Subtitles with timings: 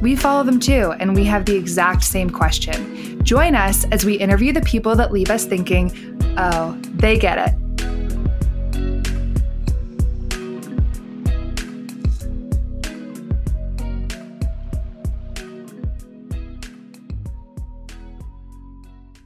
[0.00, 3.22] we follow them too, and we have the exact same question.
[3.24, 5.92] Join us as we interview the people that leave us thinking,
[6.38, 7.68] oh, they get it.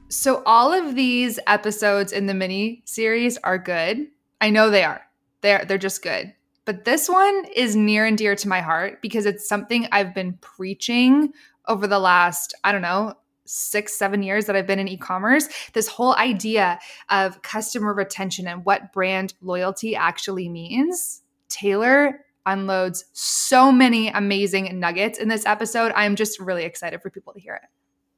[0.09, 4.07] So, all of these episodes in the mini series are good.
[4.39, 5.01] I know they are.
[5.41, 6.33] They're, they're just good.
[6.65, 10.37] But this one is near and dear to my heart because it's something I've been
[10.41, 11.33] preaching
[11.67, 15.49] over the last, I don't know, six, seven years that I've been in e commerce.
[15.73, 21.21] This whole idea of customer retention and what brand loyalty actually means.
[21.49, 25.91] Taylor unloads so many amazing nuggets in this episode.
[25.95, 27.69] I'm just really excited for people to hear it.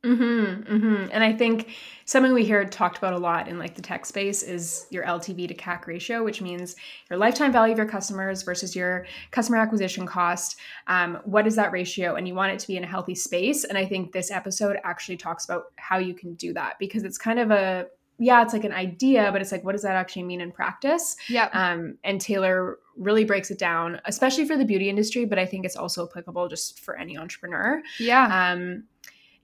[0.05, 1.09] Mm-hmm, mm-hmm.
[1.11, 1.75] And I think
[2.05, 5.47] something we hear talked about a lot in like the tech space is your LTV
[5.47, 6.75] to CAC ratio, which means
[7.09, 10.57] your lifetime value of your customers versus your customer acquisition cost.
[10.87, 12.15] Um, what is that ratio?
[12.15, 13.63] And you want it to be in a healthy space.
[13.63, 17.17] And I think this episode actually talks about how you can do that because it's
[17.17, 20.23] kind of a yeah, it's like an idea, but it's like, what does that actually
[20.23, 21.17] mean in practice?
[21.27, 21.49] Yeah.
[21.51, 25.65] Um, and Taylor really breaks it down, especially for the beauty industry, but I think
[25.65, 27.81] it's also applicable just for any entrepreneur.
[27.99, 28.53] Yeah.
[28.53, 28.85] Um,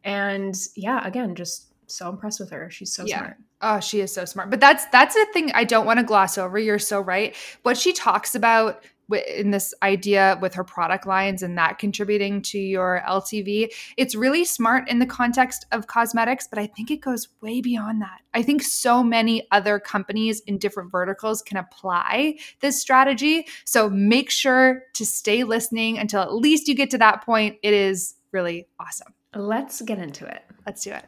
[0.03, 2.69] and yeah, again, just so impressed with her.
[2.69, 3.19] She's so Yeah.
[3.19, 3.38] smart.
[3.61, 4.49] Oh, she is so smart.
[4.49, 6.58] But that's that's a thing I don't want to gloss over.
[6.58, 7.35] You're so right.
[7.63, 8.83] What she talks about
[9.27, 14.45] in this idea with her product lines and that contributing to your LTV, it's really
[14.45, 18.21] smart in the context of cosmetics, but I think it goes way beyond that.
[18.33, 23.47] I think so many other companies in different verticals can apply this strategy.
[23.65, 27.58] So make sure to stay listening until at least you get to that point.
[27.64, 29.14] It is really awesome.
[29.33, 30.43] Let's get into it.
[30.65, 31.05] Let's do it.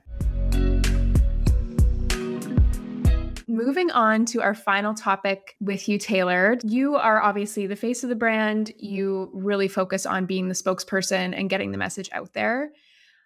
[3.50, 6.58] Moving on to our final topic with you, Taylor.
[6.64, 8.72] You are obviously the face of the brand.
[8.80, 12.72] You really focus on being the spokesperson and getting the message out there.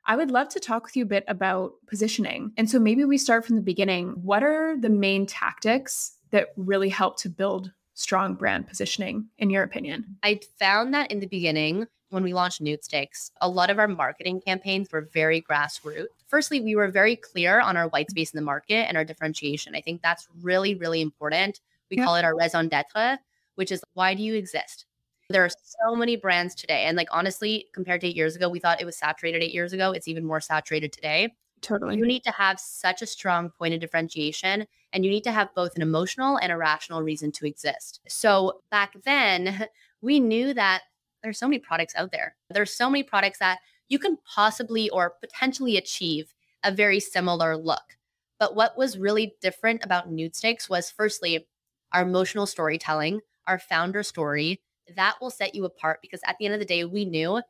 [0.05, 2.53] I would love to talk with you a bit about positioning.
[2.57, 4.13] And so maybe we start from the beginning.
[4.23, 9.61] What are the main tactics that really help to build strong brand positioning, in your
[9.61, 10.17] opinion?
[10.23, 14.41] I found that in the beginning, when we launched Nudestix, a lot of our marketing
[14.41, 16.07] campaigns were very grassroots.
[16.27, 19.75] Firstly, we were very clear on our white space in the market and our differentiation.
[19.75, 21.59] I think that's really, really important.
[21.89, 22.05] We Yeah.
[22.05, 23.17] call it our raison d'etre,
[23.55, 24.85] which is why do you exist?
[25.29, 26.85] There are so many brands today.
[26.85, 29.73] And like honestly, compared to eight years ago, we thought it was saturated eight years
[29.73, 29.91] ago.
[29.91, 31.35] It's even more saturated today.
[31.61, 31.97] Totally.
[31.97, 35.53] You need to have such a strong point of differentiation, and you need to have
[35.55, 37.99] both an emotional and a rational reason to exist.
[38.07, 39.67] So back then,
[40.01, 40.83] we knew that
[41.23, 42.35] there's so many products out there.
[42.49, 46.33] There's so many products that you can possibly or potentially achieve
[46.63, 47.97] a very similar look.
[48.39, 51.47] But what was really different about Nudestix was firstly
[51.93, 54.61] our emotional storytelling, our founder story.
[54.95, 57.41] That will set you apart because at the end of the day, we knew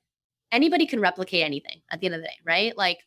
[0.51, 2.77] anybody can replicate anything at the end of the day, right?
[2.77, 2.99] Like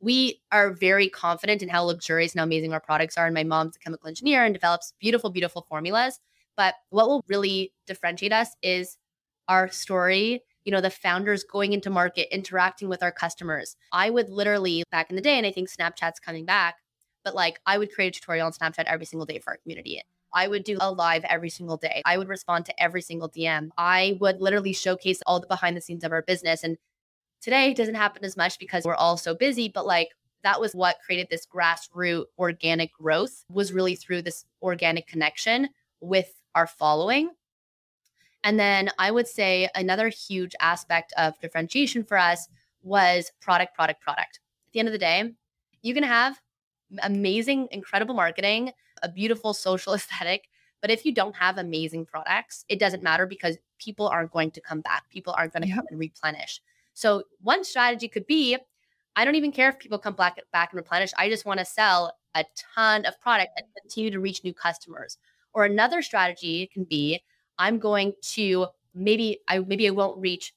[0.00, 3.26] we are very confident in how luxurious and how amazing our products are.
[3.26, 6.20] And my mom's a chemical engineer and develops beautiful, beautiful formulas.
[6.56, 8.96] But what will really differentiate us is
[9.48, 13.76] our story, you know, the founders going into market, interacting with our customers.
[13.92, 16.76] I would literally, back in the day, and I think Snapchat's coming back,
[17.24, 20.00] but like I would create a tutorial on Snapchat every single day for our community.
[20.34, 22.02] I would do a live every single day.
[22.04, 23.70] I would respond to every single DM.
[23.78, 26.62] I would literally showcase all the behind the scenes of our business.
[26.62, 26.76] And
[27.40, 30.08] today doesn't happen as much because we're all so busy, but like
[30.42, 35.68] that was what created this grassroots organic growth was really through this organic connection
[36.00, 37.30] with our following.
[38.46, 42.46] And then I would say another huge aspect of differentiation for us
[42.80, 44.38] was product, product, product.
[44.68, 45.32] At the end of the day,
[45.82, 46.40] you can have
[47.02, 48.70] amazing, incredible marketing,
[49.02, 50.48] a beautiful social aesthetic,
[50.80, 54.60] but if you don't have amazing products, it doesn't matter because people aren't going to
[54.60, 55.10] come back.
[55.10, 55.76] People aren't going to Yep.
[55.78, 56.60] come and replenish.
[56.94, 58.56] So one strategy could be
[59.16, 61.10] I don't even care if people come back, back and replenish.
[61.16, 62.44] I just want to sell a
[62.74, 65.18] ton of product and continue to reach new customers.
[65.52, 67.22] Or another strategy can be
[67.58, 70.52] I'm going to maybe I maybe I won't reach,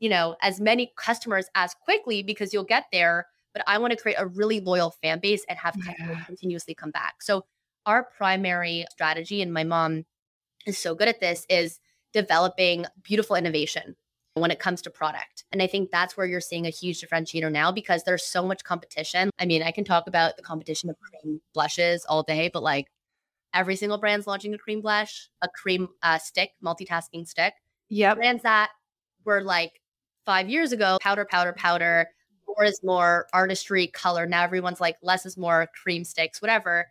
[0.00, 3.96] you know, as many customers as quickly because you'll get there, but I want to
[3.98, 6.24] create a really loyal fan base and have customers Yeah.
[6.24, 7.22] continuously come back.
[7.22, 7.44] So
[7.86, 10.04] our primary strategy, and my mom
[10.66, 11.78] is so good at this, is
[12.12, 13.96] developing beautiful innovation.
[14.36, 15.44] when it comes to product.
[15.52, 18.64] And I think that's where you're seeing a huge differentiator now because there's so much
[18.64, 19.30] competition.
[19.38, 22.88] I mean, I can talk about the competition of cream blushes all day, but like
[23.54, 27.54] every single brand's launching a cream blush, a cream uh, stick, multitasking stick.
[27.88, 28.16] Yep.
[28.16, 28.70] Brands that
[29.24, 29.80] were like
[30.26, 32.08] five years ago, powder, powder, powder,
[32.46, 34.26] more is more artistry, color.
[34.26, 36.88] Now everyone's like less is more, cream sticks, whatever.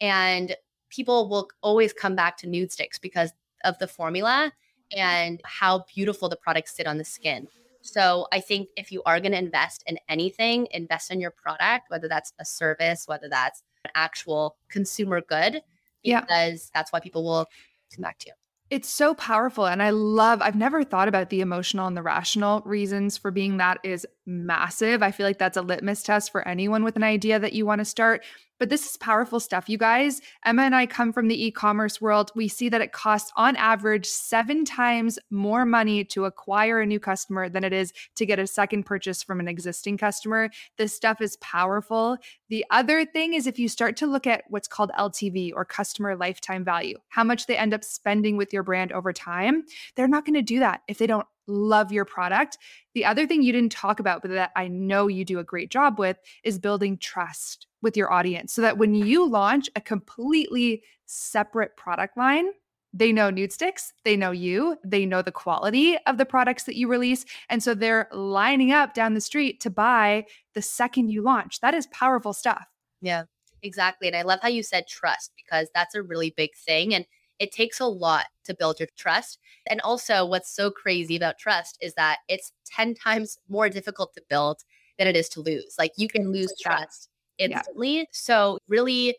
[0.00, 0.56] And
[0.90, 3.32] people will always come back to Nudestix because
[3.64, 4.52] of the formula
[4.96, 7.48] and how beautiful the products sit on the skin.
[7.82, 11.88] So I think if you are going to invest in anything, invest in your product,
[11.88, 15.62] whether that's a service, whether that's an actual consumer good,
[16.06, 16.20] Yeah.
[16.22, 17.46] because that's why people will
[17.94, 18.34] come back to you.
[18.68, 19.66] It's so powerful.
[19.66, 23.58] And I love, I've never thought about the emotional and the rational reasons for being
[23.58, 25.04] that is massive.
[25.04, 27.78] I feel like that's a litmus test for anyone with an idea that you want
[27.78, 28.24] to start.
[28.58, 30.20] But this is powerful stuff, you guys.
[30.44, 32.32] Emma and I come from the e commerce world.
[32.34, 36.98] We see that it costs on average seven times more money to acquire a new
[36.98, 40.50] customer than it is to get a second purchase from an existing customer.
[40.78, 42.16] This stuff is powerful.
[42.48, 46.16] The other thing is if you start to look at what's called LTV or customer
[46.16, 49.64] lifetime value, how much they end up spending with your brand over time,
[49.94, 52.58] they're not going to do that if they don't love your product.
[52.94, 55.70] The other thing you didn't talk about, but that I know you do a great
[55.70, 60.82] job with, is building trust with your audience so that when you launch a completely
[61.06, 62.46] separate product line,
[62.92, 66.88] they know Nudestix, they know you, they know the quality of the products that you
[66.88, 67.26] release.
[67.50, 71.60] And so they're lining up down the street to buy the second you launch.
[71.60, 72.64] That is powerful stuff.
[73.02, 73.24] Yeah,
[73.62, 74.08] exactly.
[74.08, 76.94] And I love how you said trust because that's a really big thing.
[76.94, 77.04] And
[77.38, 79.38] it takes a lot to build your trust.
[79.66, 84.22] And also, what's so crazy about trust is that it's 10 times more difficult to
[84.28, 84.62] build
[84.98, 85.76] than it is to lose.
[85.78, 88.08] Like you can lose trust instantly.
[88.12, 89.16] So, really,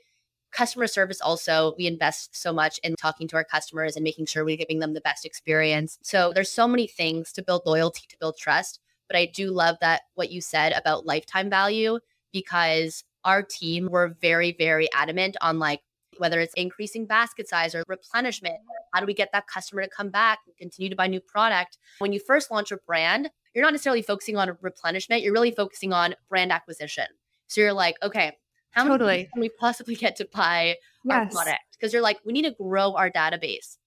[0.52, 4.46] customer service also, we invest so much in talking to our customers and making sure
[4.46, 6.00] we're giving them the best experience.
[6.02, 8.80] So, there's so many things to build loyalty, to build trust.
[9.08, 12.00] But I do love that what you said about lifetime value
[12.34, 15.82] because our team were very, very adamant on like,
[16.20, 18.58] whether it's increasing basket size or replenishment,
[18.94, 21.78] how do we get that customer to come back and continue to buy new product?
[22.00, 25.94] When you first launch a brand, you're not necessarily focusing on replenishment, you're really focusing
[25.94, 27.06] on brand acquisition.
[27.48, 28.34] So you're like, okay,
[28.72, 29.18] how many Totally.
[29.18, 30.76] people can we possibly get to buy
[31.10, 31.64] our product?
[31.72, 33.78] Because you're like, we need to grow our database.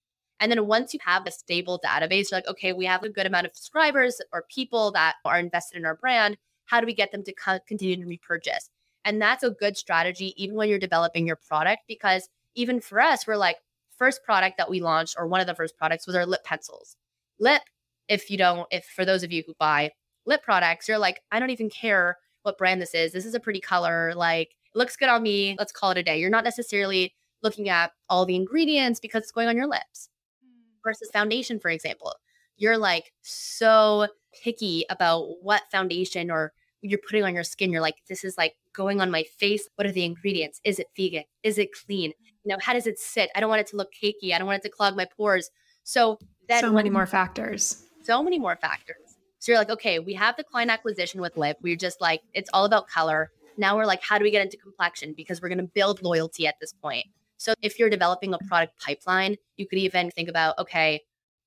[0.41, 3.27] And then once you have a stable database, you're like, okay, we have a good
[3.27, 6.35] amount of subscribers or people that are invested in our brand.
[6.65, 8.69] How do we get them to co- continue to repurchase?
[9.05, 13.25] And that's a good strategy, even when you're developing your product, because even for us,
[13.25, 13.57] we're like,
[13.97, 16.97] first product that we launched, or one of the first products was our lip pencils.
[17.39, 17.61] Lip,
[18.07, 19.91] if you don't, if for those of you who buy
[20.25, 23.11] lip products, you're like, I don't even care what brand this is.
[23.11, 24.13] This is a pretty color.
[24.15, 25.55] Like, looks good on me.
[25.59, 26.19] Let's call it a day.
[26.19, 27.13] You're not necessarily
[27.43, 30.09] looking at all the ingredients because it's going on your lips
[30.43, 30.79] hmm.
[30.83, 32.15] versus foundation, for example.
[32.57, 34.07] You're like so
[34.43, 37.71] picky about what foundation or you're putting on your skin.
[37.71, 39.67] You're like, this is like going on my face.
[39.75, 40.59] What are the ingredients?
[40.63, 41.23] Is it vegan?
[41.43, 42.13] Is it clean?
[42.43, 43.29] You know, how does it sit?
[43.35, 44.33] I don't want it to look cakey.
[44.33, 45.49] I don't want it to clog my pores.
[45.83, 46.17] So
[46.47, 47.83] then so many more factors.
[48.03, 48.97] so many more factors.
[49.39, 51.57] So you're like, okay, we have the client acquisition with lip.
[51.61, 53.31] We're just like, it's all about color.
[53.57, 55.13] Now we're like, how do we get into complexion?
[55.15, 57.05] Because we're going to build loyalty at this point.
[57.37, 61.01] So if you're developing a product pipeline, you could even think about, okay,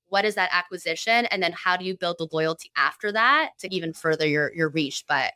[0.09, 1.25] what is that acquisition?
[1.27, 4.69] And then how do you build the loyalty after that to even further your your
[4.69, 5.03] reach?
[5.07, 5.33] But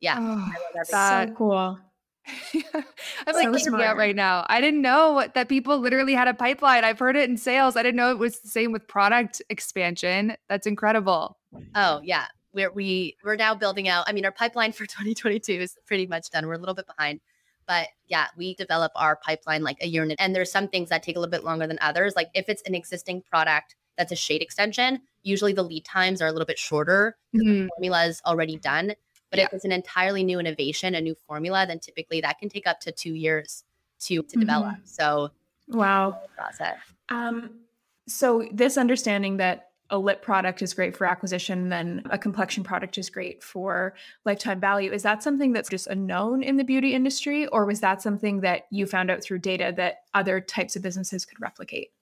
[0.00, 1.78] yeah, Oh, I love that- so cool.
[2.54, 3.96] I'm like So geeking out smart.
[3.98, 4.46] right now.
[4.48, 6.84] I didn't know what- that people literally had a pipeline.
[6.84, 7.76] I've heard it in sales.
[7.76, 10.36] I didn't know it was the same with product expansion.
[10.48, 11.38] That's incredible.
[11.74, 14.04] Oh yeah, we're we we're now building out.
[14.08, 16.46] I mean, our pipeline for 2022 is pretty much done.
[16.46, 17.20] We're a little bit behind,
[17.66, 20.12] but yeah, we develop our pipeline like a year in.
[20.12, 22.14] And there's some things that take a little bit longer than others.
[22.16, 26.26] Like if it's an existing product that's a shade extension, usually the lead times are
[26.28, 27.16] a little bit shorter.
[27.32, 27.62] because Mhm.
[27.64, 28.94] The formula is already done.
[29.30, 32.66] But if it's an entirely new innovation, a new formula, then typically that can take
[32.66, 33.64] up to two years
[34.00, 34.76] to to develop.
[34.84, 35.30] So
[35.68, 36.20] Wow.
[36.36, 36.76] process.
[37.08, 37.60] Um,
[38.06, 42.98] so this understanding that a lip product is great for acquisition, then a complexion product
[42.98, 43.94] is great for
[44.24, 44.90] lifetime value.
[44.92, 48.40] Is that something that's just a known in the beauty industry, or was that something
[48.40, 51.92] that you found out through data that other types of businesses could replicate?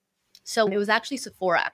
[0.43, 1.71] So it was actually Sephora.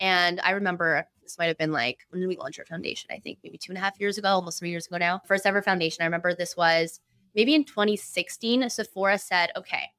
[0.00, 3.10] And I remember this might have been like, when did we launch our foundation?
[3.10, 5.20] I think maybe two and a half years ago, almost three years ago now.
[5.26, 6.02] First ever foundation.
[6.02, 7.00] I remember this was
[7.34, 8.68] maybe in 2016.
[8.70, 9.90] Sephora said, okay,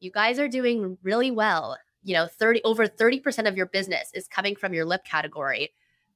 [0.00, 1.76] you guys are doing really well.
[2.04, 5.72] You know, 30 over 30% of your business is coming from your lip category.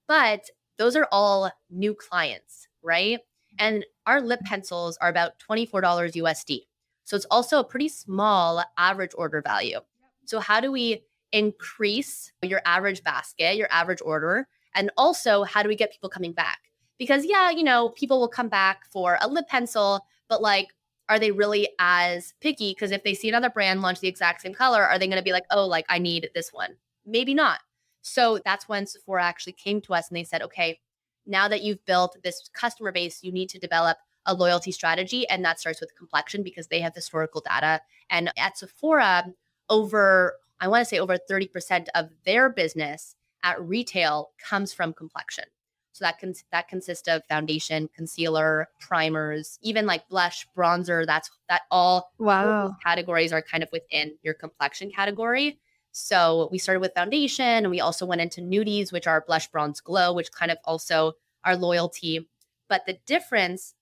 [0.07, 3.21] But those are all new clients, right?
[3.59, 6.61] And our lip pencils are about $24 USD.
[7.05, 9.79] So it's also a pretty small average order value.
[10.25, 15.69] So how do we increase your average basket, your average order, And also, how do
[15.69, 16.59] we get people coming back?
[16.99, 20.69] Because, yeah, you know, people will come back for a lip pencil, but like,
[21.09, 22.73] are they really as picky?
[22.73, 25.25] Because if they see another brand launch the exact same color, are they going to
[25.25, 26.77] be like, oh, like I need this one?
[27.07, 27.61] Maybe not.
[28.03, 30.79] So that's when Sephora actually came to us and they said, okay,
[31.27, 35.27] now that you've built this customer base, you need to develop a loyalty strategy.
[35.29, 37.81] And that starts with complexion because they have historical data.
[38.11, 39.25] And at Sephora,
[39.71, 45.45] over, I want to say over 30% of their business at retail comes from complexion.
[45.93, 51.07] So that can that consists of foundation, concealer, primers, even like blush, bronzer.
[51.07, 55.59] That's that all wow categories are kind of within your complexion category.
[55.93, 59.81] So we started with foundation and we also went into nudies, which are blush, bronze,
[59.81, 62.29] glow, which kind of also are loyalty.
[62.69, 63.73] But the difference,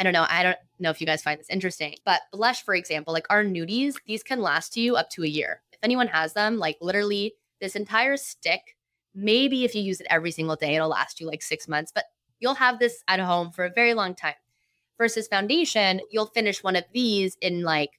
[0.00, 2.74] I don't know, I don't know if you guys find this interesting, but blush, for
[2.74, 5.62] example, like our nudies, these can last you up to a year.
[5.76, 8.76] If anyone has them, like literally this entire stick,
[9.14, 12.04] maybe if you use it every single day, it'll last you like six months, but
[12.40, 14.34] you'll have this at home for a very long time.
[14.98, 17.90] Versus foundation, you'll finish one of these in like,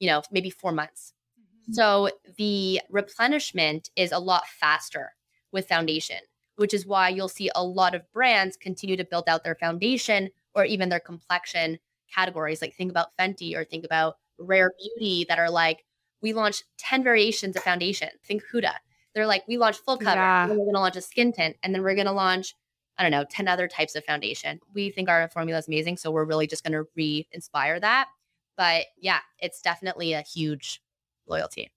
[0.00, 1.72] you know, maybe four months mm-hmm.
[1.72, 5.12] so the replenishment is a lot faster
[5.52, 6.18] with foundation,
[6.56, 10.30] which is why you'll see a lot of brands continue to build out their foundation
[10.54, 11.78] or even their complexion
[12.12, 12.60] categories.
[12.60, 15.84] Like think about Fenty or think about Rare Beauty that are like,
[16.22, 18.08] we launched 10 variations of foundation.
[18.24, 18.74] Think Huda.
[19.14, 20.46] They're like, we launched full cover, yeah.
[20.46, 22.54] we're going to launch a skin tint, and then we're going to launch,
[22.96, 24.60] I don't know, 10 other types of foundation.
[24.72, 25.96] We think our formula is amazing.
[25.96, 28.08] So we're really just going to re inspire that.
[28.56, 30.80] But yeah, it's definitely a huge
[31.26, 31.72] loyalty.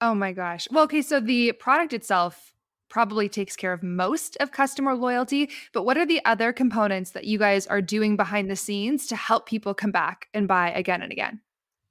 [0.00, 0.68] Oh my gosh.
[0.70, 2.54] Well, okay, so the product itself
[2.88, 7.24] probably takes care of most of customer loyalty, but what are the other components that
[7.24, 11.02] you guys are doing behind the scenes to help people come back and buy again
[11.02, 11.40] and again?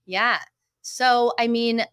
[0.06, 0.40] Yeah.
[0.82, 1.86] So, I mean,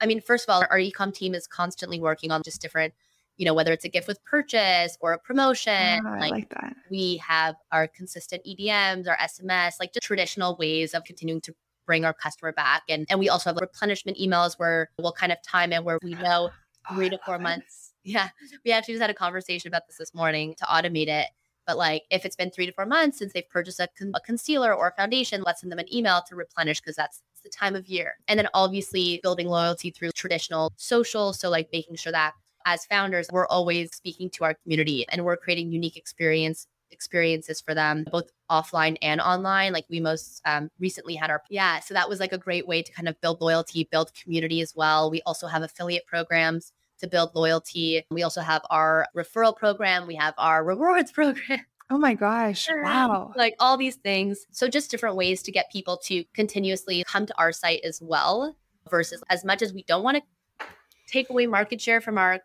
[0.00, 2.94] I mean, first of all, our ecom team is constantly working on just different,
[3.36, 6.02] you know, whether it's a gift with purchase or a promotion.
[6.06, 6.76] Oh, like, I like that.
[6.90, 11.54] We have our consistent EDMs, our SMS, like just traditional ways of continuing to
[11.86, 12.82] bring our customer back.
[12.88, 16.14] And, and we also have replenishment emails where we'll kind of time it where we
[16.14, 16.50] know
[16.90, 17.90] oh, three to four months.
[18.06, 18.28] Yeah.
[18.66, 21.28] We actually just had a conversation about this this morning to automate it.
[21.66, 24.20] But like if it's been three to four months since they've purchased a, con- a
[24.20, 27.76] concealer or a foundation, let's send them an email to replenish because that's the time
[27.76, 28.14] of year.
[28.26, 31.32] And then obviously building loyalty through traditional social.
[31.32, 32.32] So like making sure that
[32.66, 37.74] as founders, we're always speaking to our community and we're creating unique experience experiences for
[37.74, 39.72] them, both offline and online.
[39.72, 41.80] Like we most um, recently had our, yeah.
[41.80, 44.74] So that was like a great way to kind of build loyalty, build community as
[44.74, 45.10] well.
[45.10, 48.04] We also have affiliate programs to build loyalty.
[48.10, 51.60] We also have our referral program, we have our rewards program.
[51.90, 52.68] Oh my gosh.
[52.70, 53.32] Wow.
[53.36, 54.46] Like all these things.
[54.50, 58.56] So, just different ways to get people to continuously come to our site as well,
[58.90, 60.66] versus as much as we don't want to
[61.06, 62.40] take away market share from our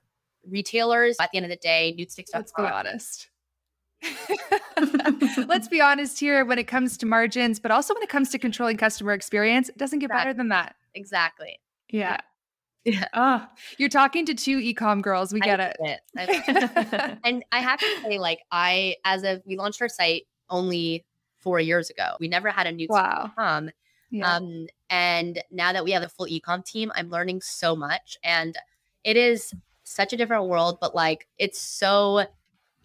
[0.50, 2.26] retailers, at the end of the day, Nudestix.
[2.34, 3.30] Let's be honest.
[5.48, 8.40] Let's be honest here when it comes to margins, but also when it comes to
[8.40, 10.26] controlling customer experience, it doesn't get exactly.
[10.26, 10.76] better than that.
[10.96, 11.60] Exactly.
[11.90, 12.12] Yeah.
[12.12, 12.18] Yeah.
[13.14, 13.46] Oh,
[13.78, 15.34] you're talking to two ecom girls.
[15.34, 16.02] We get I it.
[16.16, 17.20] it.
[17.24, 21.06] and I have to say, like, I, as of, we launched our site only
[21.40, 22.16] four years ago.
[22.20, 23.32] We never had a new wow.
[23.38, 23.70] ecom.
[24.12, 24.36] Yeah.
[24.36, 28.18] Um, and now that we have a full ecom team, I'm learning so much.
[28.24, 28.56] And
[29.04, 32.26] it is such a different world, but like, it's so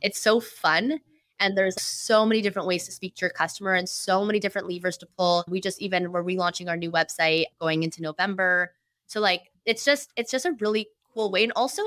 [0.00, 1.00] it's so fun.
[1.40, 4.68] And there's so many different ways to speak to your customer and so many different
[4.70, 5.44] levers to pull.
[5.48, 8.72] We just even we're relaunching our new website going into November.
[9.06, 11.44] So like it's just it's just a really cool way.
[11.44, 11.82] And also,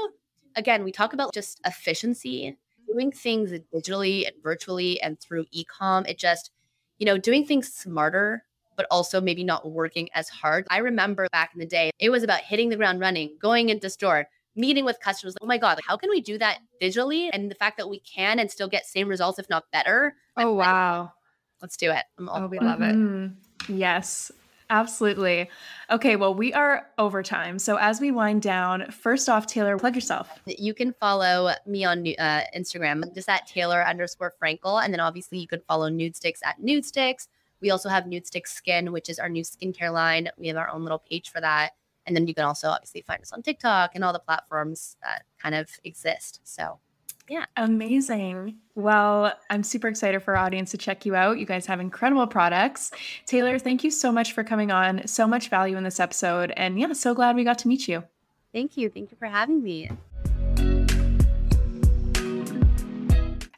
[0.55, 2.57] again, we talk about just efficiency,
[2.87, 6.07] doing things digitally and virtually and through ecom.
[6.07, 6.51] It just,
[6.97, 8.43] you know, doing things smarter
[8.75, 10.67] but also maybe not working as hard.
[10.69, 13.89] I remember back in the day, it was about hitting the ground running, going into
[13.89, 17.29] store, meeting with customers like, oh my god like, how can we do that digitally
[17.31, 20.41] and the fact that we can and still get same results if not better oh
[20.41, 21.11] I'm wow like,
[21.61, 23.71] let's do it oh we love mm-hmm.
[23.71, 24.31] it yes
[24.69, 25.49] Absolutely.
[25.89, 27.57] Okay, well, we are over time.
[27.57, 30.29] So, as we wind down, first off, Taylor, plug yourself.
[30.45, 34.83] You can follow me on uh, Instagram, just at Taylor underscore Frankel.
[34.83, 37.27] And then obviously, you can follow Nudestix at Nudestix.
[37.61, 40.29] We also have Nudestix Skin, which is our new skincare line.
[40.37, 41.71] We have our own little page for that.
[42.05, 45.23] And then you can also obviously find us on TikTok and all the platforms that
[45.41, 46.41] kind of exist.
[46.43, 46.79] So,
[47.29, 47.45] yeah.
[47.57, 48.57] Amazing.
[48.75, 51.39] Well, I'm super excited for our audience to check you out.
[51.39, 52.91] You guys have incredible products.
[53.25, 55.05] Taylor, thank you so much for coming on.
[55.07, 56.53] So much value in this episode.
[56.55, 58.03] And yeah, so glad we got to meet you.
[58.53, 58.89] Thank you.
[58.89, 59.89] Thank you for having me.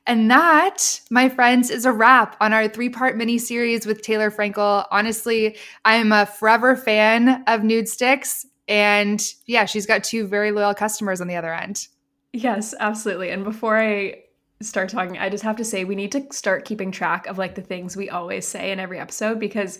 [0.07, 4.31] And that, my friends, is a wrap on our three part mini series with Taylor
[4.31, 4.87] Frankel.
[4.89, 8.45] Honestly, I'm a forever fan of Nudestix.
[8.67, 11.87] And yeah, she's got two very loyal customers on the other end.
[12.33, 13.29] Yes, absolutely.
[13.31, 14.23] And before I
[14.61, 17.55] start talking, I just have to say we need to start keeping track of like
[17.55, 19.79] the things we always say in every episode because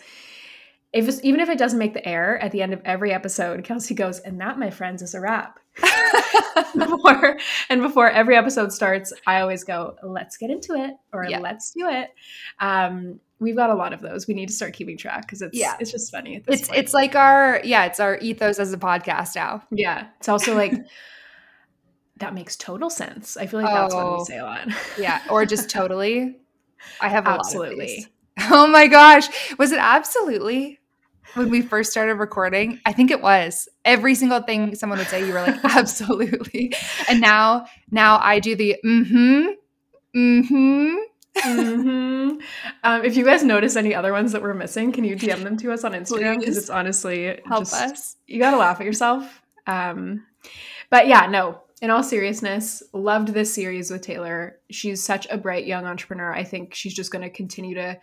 [0.92, 3.64] if it's, even if it doesn't make the air at the end of every episode,
[3.64, 5.60] Kelsey goes, and that, my friends, is a wrap.
[6.78, 7.38] before
[7.70, 11.40] and before every episode starts, I always go, let's get into it or Yeah.
[11.40, 12.10] let's do it.
[12.60, 14.28] Um, we've got a lot of those.
[14.28, 15.76] We need to start keeping track because it's Yeah.
[15.80, 16.80] it's just funny at this It's point.
[16.80, 19.64] it's like our yeah, it's our ethos as a podcast now.
[19.72, 20.08] yeah.
[20.20, 20.74] It's also like
[22.20, 23.38] that makes total sense.
[23.38, 24.18] I feel like that's what Oh.
[24.20, 24.68] we say a lot.
[24.98, 26.38] Yeah, or just totally.
[27.02, 28.08] I have a lot of Absolutely.
[28.52, 30.80] Oh my gosh, was it absolutely
[31.34, 32.80] when we first started recording?
[32.86, 33.68] I think it was.
[33.84, 36.74] Every single thing someone would say, you were like, absolutely.
[37.10, 39.48] And now, now I do the mm-hmm,
[40.16, 40.96] mm-hmm.
[41.36, 42.10] Mm hmm
[42.84, 45.58] um, if you guys notice any other ones that we're missing, can you DM them
[45.58, 46.40] to us on Instagram?
[46.40, 48.16] Because it's honestly Help just, us.
[48.28, 49.42] You gotta laugh at yourself.
[49.68, 50.26] Um,
[50.90, 51.62] but yeah, no.
[51.82, 54.60] In all seriousness, loved this series with Taylor.
[54.70, 56.34] She's such a bright young entrepreneur.
[56.34, 57.98] I think she's just going to continue to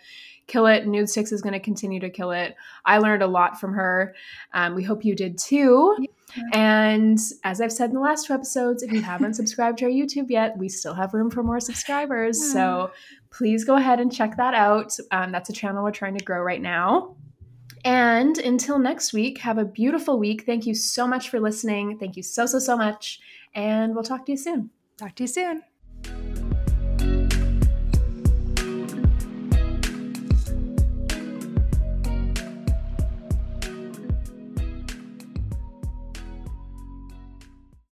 [0.46, 0.86] kill it.
[0.86, 2.54] Nudestix is going to continue to kill it.
[2.84, 4.14] I learned a lot from her.
[4.54, 5.94] Um, we hope you did too.
[6.52, 9.90] And as I've said in the last two episodes, if you haven't subscribed to our
[9.90, 12.52] YouTube yet, we still have room for more subscribers.
[12.52, 12.92] So
[13.30, 14.96] please go ahead and check that out.
[15.10, 17.16] Um, that's a channel we're trying to grow right now.
[17.84, 20.44] And until next week, have a beautiful week.
[20.44, 21.98] Thank you so much for listening.
[21.98, 23.20] Thank you so, so, so much.
[23.56, 24.70] And we'll talk to you soon.
[24.98, 25.62] Talk to you soon.